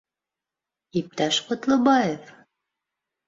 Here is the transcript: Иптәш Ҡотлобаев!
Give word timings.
Иптәш 1.01 1.37
Ҡотлобаев! 1.49 2.31